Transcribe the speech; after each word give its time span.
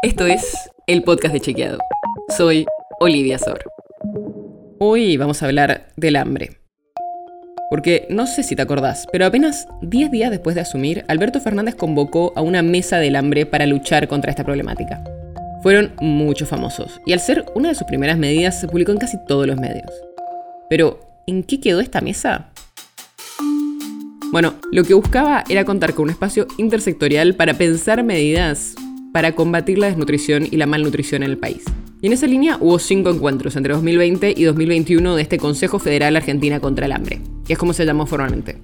Esto 0.00 0.26
es 0.26 0.70
el 0.86 1.02
podcast 1.02 1.34
de 1.34 1.40
Chequeado. 1.40 1.78
Soy 2.36 2.66
Olivia 3.00 3.36
Sor. 3.36 3.64
Hoy 4.78 5.16
vamos 5.16 5.42
a 5.42 5.46
hablar 5.46 5.88
del 5.96 6.14
hambre. 6.14 6.60
Porque 7.68 8.06
no 8.08 8.28
sé 8.28 8.44
si 8.44 8.54
te 8.54 8.62
acordás, 8.62 9.08
pero 9.10 9.26
apenas 9.26 9.66
10 9.82 10.12
días 10.12 10.30
después 10.30 10.54
de 10.54 10.60
asumir, 10.60 11.04
Alberto 11.08 11.40
Fernández 11.40 11.74
convocó 11.74 12.32
a 12.36 12.42
una 12.42 12.62
mesa 12.62 12.98
del 12.98 13.16
hambre 13.16 13.44
para 13.44 13.66
luchar 13.66 14.06
contra 14.06 14.30
esta 14.30 14.44
problemática. 14.44 15.02
Fueron 15.64 15.92
muchos 16.00 16.48
famosos, 16.48 17.00
y 17.04 17.12
al 17.12 17.18
ser 17.18 17.44
una 17.56 17.70
de 17.70 17.74
sus 17.74 17.88
primeras 17.88 18.18
medidas 18.18 18.60
se 18.60 18.68
publicó 18.68 18.92
en 18.92 18.98
casi 18.98 19.16
todos 19.26 19.48
los 19.48 19.56
medios. 19.56 19.90
Pero, 20.70 21.00
¿en 21.26 21.42
qué 21.42 21.58
quedó 21.58 21.80
esta 21.80 22.00
mesa? 22.00 22.52
Bueno, 24.30 24.54
lo 24.70 24.84
que 24.84 24.94
buscaba 24.94 25.42
era 25.48 25.64
contar 25.64 25.94
con 25.94 26.04
un 26.04 26.10
espacio 26.10 26.46
intersectorial 26.56 27.34
para 27.34 27.54
pensar 27.54 28.04
medidas 28.04 28.76
para 29.18 29.32
combatir 29.32 29.78
la 29.78 29.88
desnutrición 29.88 30.46
y 30.48 30.58
la 30.58 30.66
malnutrición 30.66 31.24
en 31.24 31.30
el 31.30 31.38
país. 31.38 31.64
Y 32.00 32.06
en 32.06 32.12
esa 32.12 32.28
línea 32.28 32.56
hubo 32.60 32.78
cinco 32.78 33.10
encuentros 33.10 33.56
entre 33.56 33.74
2020 33.74 34.32
y 34.36 34.44
2021 34.44 35.16
de 35.16 35.22
este 35.22 35.38
Consejo 35.38 35.80
Federal 35.80 36.14
Argentina 36.14 36.60
contra 36.60 36.86
el 36.86 36.92
Hambre, 36.92 37.20
que 37.44 37.54
es 37.54 37.58
como 37.58 37.72
se 37.72 37.84
llamó 37.84 38.06
formalmente. 38.06 38.58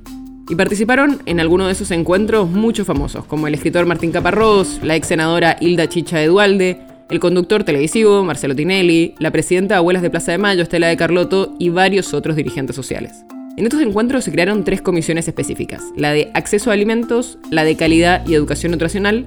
Y 0.49 0.55
participaron 0.55 1.21
en 1.27 1.41
alguno 1.41 1.67
de 1.67 1.73
esos 1.73 1.91
encuentros 1.91 2.49
muchos 2.49 2.87
famosos, 2.87 3.25
como 3.25 3.49
el 3.49 3.55
escritor 3.55 3.85
Martín 3.85 4.13
Caparrós, 4.13 4.79
la 4.85 4.95
ex 4.95 5.09
senadora 5.09 5.57
Hilda 5.61 5.89
Chicha 5.89 6.19
de 6.19 6.29
Dualde, 6.29 6.79
el 7.11 7.19
conductor 7.19 7.65
televisivo 7.65 8.23
Marcelo 8.23 8.55
Tinelli, 8.55 9.17
la 9.19 9.33
presidenta 9.33 9.75
de 9.75 9.79
Abuelas 9.79 10.03
de 10.03 10.11
Plaza 10.11 10.31
de 10.31 10.39
Mayo 10.39 10.63
Estela 10.63 10.87
de 10.87 10.97
Carlotto 10.97 11.57
y 11.59 11.71
varios 11.71 12.15
otros 12.15 12.37
dirigentes 12.37 12.77
sociales. 12.77 13.25
En 13.57 13.65
estos 13.65 13.81
encuentros 13.83 14.25
se 14.25 14.33
crearon 14.33 14.65
tres 14.65 14.83
comisiones 14.83 15.29
específicas, 15.29 15.85
la 15.97 16.13
de 16.13 16.29
acceso 16.35 16.71
a 16.71 16.73
alimentos, 16.73 17.39
la 17.51 17.63
de 17.63 17.77
calidad 17.77 18.27
y 18.27 18.35
educación 18.35 18.73
nutricional 18.73 19.27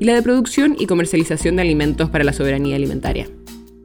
y 0.00 0.04
la 0.04 0.14
de 0.14 0.22
producción 0.22 0.76
y 0.78 0.86
comercialización 0.86 1.56
de 1.56 1.62
alimentos 1.62 2.10
para 2.10 2.24
la 2.24 2.32
soberanía 2.32 2.76
alimentaria. 2.76 3.28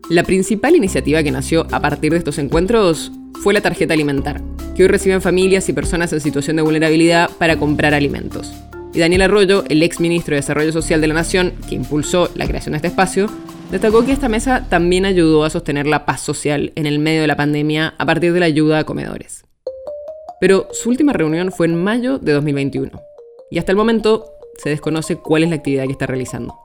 La 0.09 0.23
principal 0.23 0.75
iniciativa 0.75 1.23
que 1.23 1.31
nació 1.31 1.66
a 1.72 1.80
partir 1.80 2.11
de 2.11 2.17
estos 2.17 2.38
encuentros 2.38 3.11
fue 3.42 3.53
la 3.53 3.61
tarjeta 3.61 3.94
alimentar, 3.94 4.42
que 4.75 4.83
hoy 4.83 4.89
reciben 4.89 5.22
familias 5.22 5.70
y 5.70 5.73
personas 5.73 6.14
en 6.14 6.22
situación 6.22 6.58
de 6.58 6.61
vulnerabilidad 6.61 7.30
para 7.38 7.58
comprar 7.58 7.94
alimentos. 7.94 8.53
Y 8.94 9.00
Daniel 9.00 9.23
Arroyo, 9.23 9.64
el 9.70 9.81
ex 9.81 10.00
ministro 10.00 10.36
de 10.36 10.42
Desarrollo 10.42 10.72
Social 10.72 11.02
de 11.02 11.08
la 11.08 11.16
Nación, 11.16 11.53
que 11.67 11.75
impulsó 11.75 12.30
la 12.36 12.48
creación 12.48 12.73
de 12.73 12.77
este 12.77 12.89
espacio, 12.89 13.27
destacó 13.72 14.05
que 14.05 14.11
esta 14.11 14.30
mesa 14.30 14.67
también 14.70 15.05
ayudó 15.05 15.45
a 15.45 15.50
sostener 15.50 15.88
la 15.88 16.05
paz 16.05 16.22
social 16.22 16.72
en 16.75 16.86
el 16.86 17.00
medio 17.00 17.22
de 17.22 17.27
la 17.27 17.36
pandemia 17.36 17.95
a 17.98 18.05
partir 18.05 18.33
de 18.33 18.39
la 18.39 18.45
ayuda 18.45 18.80
a 18.80 18.83
comedores. 18.83 19.45
Pero 20.39 20.67
su 20.73 20.89
última 20.89 21.14
reunión 21.14 21.52
fue 21.52 21.66
en 21.67 21.81
mayo 21.81 22.20
de 22.20 22.33
2021. 22.33 22.92
Y 23.50 23.58
hasta 23.58 23.72
el 23.72 23.77
momento 23.77 24.33
se 24.57 24.69
desconoce 24.69 25.17
cuál 25.17 25.43
es 25.43 25.49
la 25.49 25.55
actividad 25.55 25.85
que 25.85 25.91
está 25.91 26.05
realizando. 26.05 26.57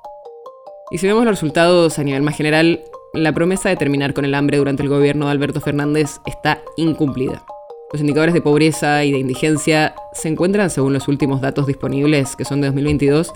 Y 0.91 0.98
si 0.98 1.06
vemos 1.06 1.25
los 1.25 1.33
resultados 1.33 1.98
a 1.98 2.05
nivel 2.05 2.22
más 2.22 2.36
general, 2.36 2.83
la 3.12 3.33
promesa 3.33 3.69
de 3.69 3.77
terminar 3.77 4.14
con 4.14 4.25
el 4.25 4.34
hambre 4.34 4.58
durante 4.58 4.83
el 4.83 4.89
gobierno 4.89 5.27
de 5.27 5.33
Alberto 5.33 5.61
Fernández 5.61 6.20
está 6.27 6.62
incumplida. 6.77 7.44
Los 7.92 8.00
indicadores 8.00 8.34
de 8.34 8.42
pobreza 8.42 9.05
y 9.05 9.12
de 9.12 9.19
indigencia 9.19 9.94
se 10.12 10.28
encuentran, 10.28 10.69
según 10.69 10.92
los 10.92 11.09
últimos 11.09 11.41
datos 11.41 11.66
disponibles, 11.66 12.36
que 12.36 12.44
son 12.44 12.61
de 12.61 12.66
2022, 12.66 13.33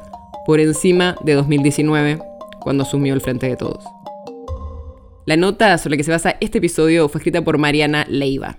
por 0.46 0.60
encima 0.60 1.16
de 1.22 1.34
2019, 1.34 2.18
cuando 2.60 2.82
asumió 2.82 3.14
el 3.14 3.20
frente 3.20 3.48
de 3.48 3.56
todos. 3.56 3.84
La 5.24 5.36
nota 5.36 5.78
sobre 5.78 5.92
la 5.92 5.96
que 5.98 6.04
se 6.04 6.10
basa 6.10 6.36
este 6.40 6.58
episodio 6.58 7.08
fue 7.08 7.20
escrita 7.20 7.42
por 7.42 7.56
Mariana 7.56 8.04
Leiva. 8.08 8.58